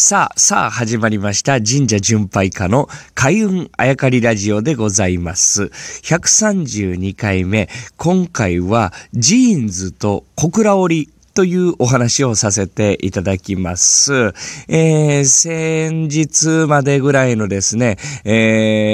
[0.00, 1.60] さあ、さあ、始まりました。
[1.60, 5.72] 神社巡拝家の開運あやかりラジオでございます。
[6.04, 7.68] 132回目。
[7.96, 14.32] 今回は、ジーンズと小倉織というお話をさせていただきます。
[14.68, 18.30] えー、先日までぐらいのですね、え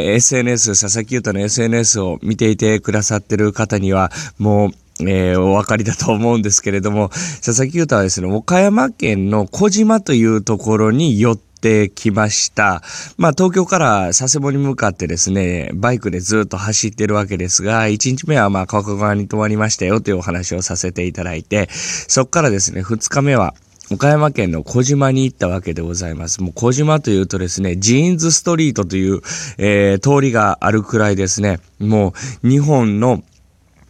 [0.09, 12.83] ー、SNS、佐々木優太の SNS を見ていてくださってる方には、もう、えー、お分かりだと思うんですけれども、佐々木優太はですね、岡山県の小島というところに寄ってきました。
[13.17, 23.55] まあ、東京から佐世保に向かってですね、バイクでずっと走ってるわけですが、1日目はまあ、川古川に泊まりましたよというお話をさせていただいて、そこからですね、2日目は、
[23.91, 26.43] 岡山県の小島に行ったわけでございます。
[26.43, 29.21] もう小島というとですね、ジーンズストリートという、
[29.59, 33.23] えー、通りがあるくらいですね、もう日本の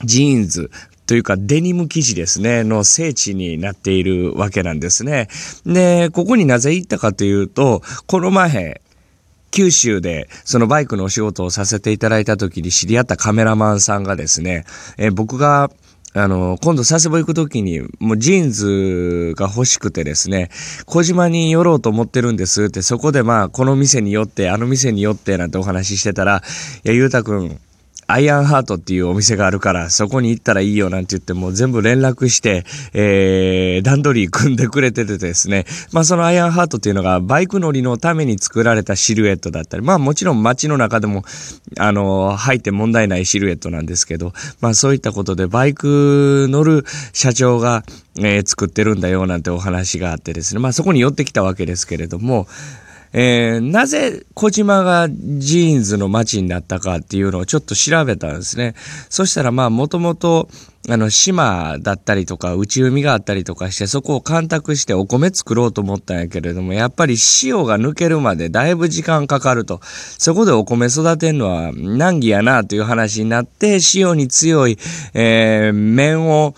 [0.05, 0.71] ジーンズ、
[1.07, 5.29] というかデニム生地ですね、の聖地になっているわけなんですね。
[5.67, 8.81] で、ここになぜ行ったかというと、この前、
[9.51, 14.65] 九州でそのバイクのお仕事をさせていただいた時に知り合ったカメラマンさんがですね、
[14.99, 15.71] え僕が
[16.17, 20.49] あの、今度佐世保行くときに、もうジーンズが欲しくてですね、
[20.87, 26.41] 小島に寄ろうと思ってるんですって、そこでまあ、この店に寄って、あの店に寄って、なんてお話ししてたら、
[26.85, 27.59] いや、ゆうたくん、
[28.07, 35.65] アイアンハートっていうお店があるから、そこに行ったらいいよなんて言っても全部連絡して、えー、段取り組んでくれててですね。
[35.93, 41.25] まあそのアイアンハートっていうのがバイク乗りのために作られたシルエットだったり、まあもちろん街の中でも、
[41.79, 47.85] あの、入って問題ないシルエットなんですけど、まあそういったことでバイク乗る社長が、
[48.17, 50.61] えー、作ってるんだよなんてお話があってですね。
[50.61, 52.47] まあそこに寄ってきたわけですけれども、
[53.17, 58.75] えー、なぜ児島がジーンズの街になったかっていうのをちょっと調べたんですね。
[59.09, 60.49] そしたらまあもともと
[60.89, 69.81] あの島だったりとか内海があったりとかしてそこを干拓してお米作ろうと思ったんやけれどもやっぱり塩が抜けるまでだいぶ時間かかると。
[70.19, 74.77] そこでお米育てるのは難儀やなという話になって塩に強い、
[75.15, 76.57] えー、麺を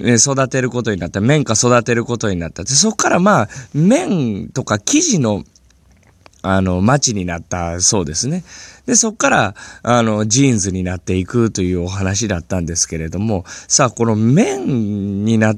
[0.00, 1.20] 育てることになった。
[1.20, 2.64] 麺か育てることになった。
[2.64, 5.44] でそこからまあ麺とか生地の
[6.42, 8.44] あの、街になったそうですね。
[8.86, 15.56] で、そっから、あの、ジーンズになっていくというお話だったんですけれども、さあ、この綿になっ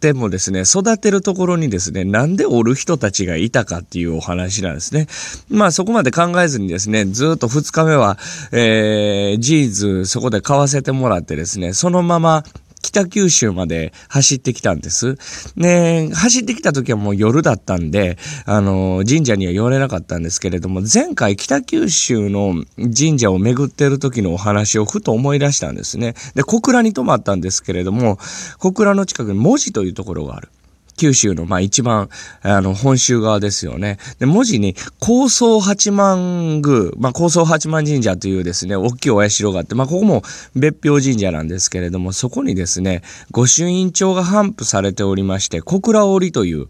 [0.00, 5.06] てもですね、育てるところにですね、なんで織る人たちがいたかっていうお話なんですね。
[5.48, 8.18] まあ、そこまで考えずにですね、ずっと2日目は、
[8.50, 12.44] えー、ジーンズそこで買わせてもらってですね、そのまま、
[12.90, 15.16] 北九州まで走ってきたんです。
[15.56, 26.14] ね走ってきた時はもう夜だったんで、あの、神社には寄れなかったんですけれども、前回北九州の神社を巡ってる時のお話をふと思い出したんですね。
[26.34, 28.18] で、小倉に泊まったんですけれども、
[28.58, 30.48] 小倉の近くに文字というところがある。
[30.96, 32.08] 九州の、まあ一番、
[32.42, 33.98] あの、本州側ですよね。
[34.18, 40.22] で、文字に、高層八幡宮、まあ高層八幡神社というですね、大きいお社があって、まあここも
[40.54, 46.68] 別表神社なんですけれども、そこにですね、御朱印帳が頒布されておりまして、小倉織という、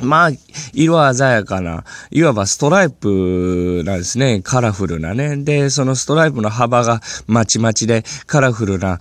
[0.00, 0.30] まあ、
[0.72, 4.40] 色鮮やかな、いわばストライプなんですね。
[4.42, 5.36] カラフルなね。
[5.36, 8.98] で、そのストライプの幅がまちまちで、カラフルな、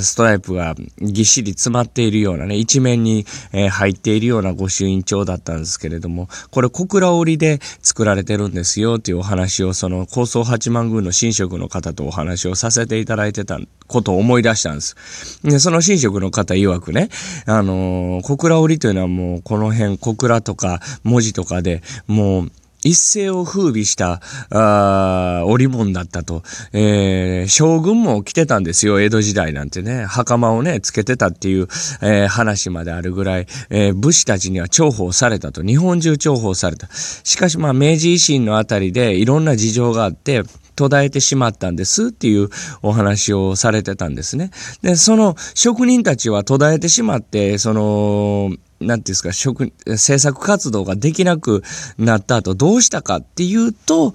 [0.00, 15.40] ストライプがぎっしり詰まっているようなね、一面に、えー、入っているような御朱印帳だったんですけれども、これ小倉織で作られてるんですよっていうお話を、その高層八幡宮の神職の方とお話をさせていただいてたことを思い出したんです。
[15.42, 17.08] で、その神職の方曰くね、
[17.46, 22.52] あのー、小倉織というのはもうこの辺小倉とか文字とかでもう
[22.84, 26.42] 一世を風靡した、あ織物だったと。
[26.72, 30.04] えー、将軍も来てたんですよ、江戸時代なんてね。
[30.04, 31.68] 袴をね、つけてたっていう、
[32.02, 35.62] えー、話まであるぐらい、えー、武士たちには重宝されたと。
[35.62, 36.88] 日本中重宝された。
[36.92, 40.44] しかしまあ、明治維新のあたりでいろんな事情があって、
[40.76, 42.50] 途絶えてしまったんですっていう
[42.82, 44.52] お話をされてたんですね。
[44.80, 51.62] で、その職人たちは途絶えてしまって、その、なんていうんですか、職、制作活動ができなく
[51.98, 54.14] なった後どうしたかっていうと、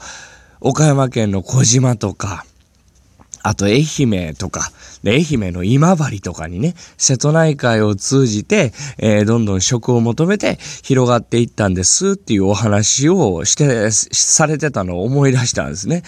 [0.61, 2.45] 岡山県の小島とか、
[3.45, 4.71] あと愛媛とか、
[5.05, 16.03] 愛媛の今治とかにね、瀬戸内海を通じて、えー、どんどん食を求めて広がっていったんですっていうお話をして、されてたのを思い出したんですね。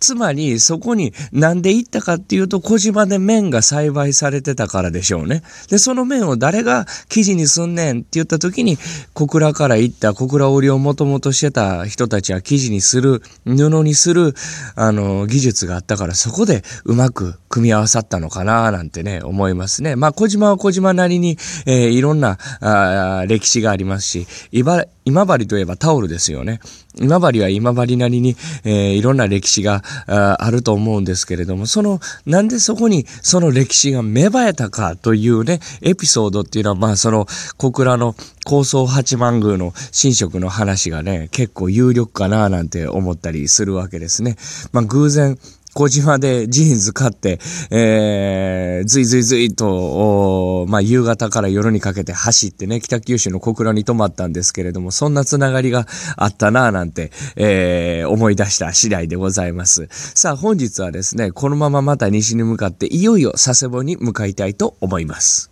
[0.00, 5.42] つまり、そこになんで行ったかっていうと、小島で麺が栽培されてたからでしょうね。
[5.68, 8.78] で、その麺を誰が生地にすんねんって言った時に、
[9.12, 14.34] 小倉から行った小倉織をもともとしてた人たちは生地にする、布にする、
[14.74, 19.96] あの、技術があったから、そこでうまく組み合わさったのかななんてね、思いますね。
[19.96, 21.36] まあ、小島は小島なりに、
[21.66, 26.60] えー、いろんなあ歴史がありますし、茨今治といえばタオルですよね。
[27.00, 37.26] 今治は今治なりに、えー、いろんな歴史があると思うんですけれども、その、なんでそこにその歴史が芽生えたかというね、エピソードっていうのは、まあその
[37.56, 38.14] 小倉の
[38.44, 44.36] 高層八幡宮の神職の話がね、結構有力かななんて思ったりするわけですね。
[44.72, 45.38] まあ偶然、
[45.80, 47.38] 小島でジーンズ買って、
[47.70, 55.86] えー、ずいずいずいと、まあ、夕方から夜にかけて走ってね、北九州の小倉に泊まったんですけれども、そんなつながりが
[56.18, 59.88] あったなぁなんて、えー、思い出した次第でございます。
[59.90, 65.50] さあ、本日はですね、このまままた西に向かって、いよいよ佐世保に向かいたいと思います。